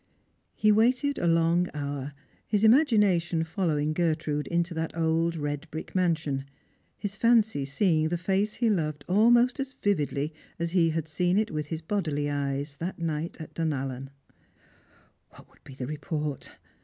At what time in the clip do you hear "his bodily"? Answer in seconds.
11.67-12.31